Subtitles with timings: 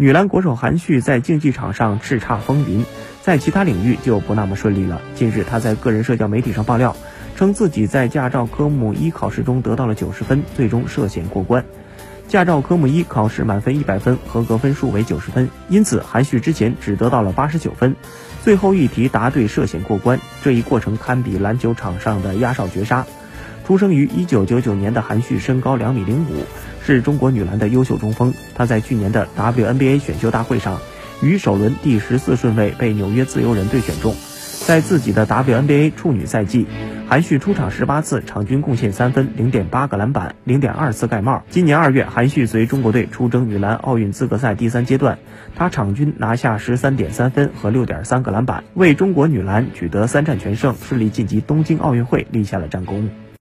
[0.00, 2.86] 女篮国手韩旭在竞技场上叱咤风云，
[3.20, 4.98] 在其他领域就不那么顺利了。
[5.14, 6.96] 近日，她在个人社交媒体上爆料，
[7.36, 11.66] 称自己在驾照科目一考试中得到了九十分，最终涉险过关。
[12.28, 17.94] 驾照科目一考试满分一百分，合格分数为九十分，因此韩旭之前只得到了八十九分，
[18.42, 20.18] 最后一题答对涉险过关。
[20.42, 23.04] 这一过程堪比篮球场上的压哨绝杀。
[23.66, 26.46] 出生于一九九九年的韩旭身高两米零五。
[26.90, 30.80] 是中国女篮的优秀中锋，她在去年的 WNBA 选秀大会上，
[31.22, 34.12] 于首轮第十四顺位被纽约自由人队选中。
[34.66, 36.66] 在自己的 WNBA 处女赛季，
[37.08, 41.44] 韩旭出场十八次，场均贡献三分、零点八个篮板、零点二次盖帽。
[41.48, 45.18] 今年二月，韩旭随中国队出征女篮奥运资格赛第三阶段，
[45.54, 53.08] 她场均拿下十三点三分和六点三个篮板，为中国女篮取得三战全胜，顺利晋级东京奥运会立下了战功。